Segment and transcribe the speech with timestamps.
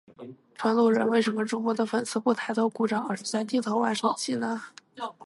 [0.55, 4.59] 纯路人，为什么主播的粉丝不抬头鼓掌而是在低头玩手机呢？